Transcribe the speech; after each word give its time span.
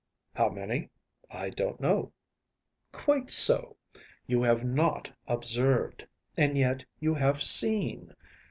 ‚ÄĚ 0.01 0.37
“How 0.39 0.49
many? 0.49 0.89
I 1.29 1.51
don’t 1.51 1.79
know.‚ÄĚ 1.79 2.11
“Quite 2.91 3.29
so! 3.29 3.77
You 4.25 4.41
have 4.41 4.65
not 4.65 5.09
observed. 5.27 6.07
And 6.35 6.57
yet 6.57 6.85
you 6.99 7.13
have 7.13 7.43
seen. 7.43 8.11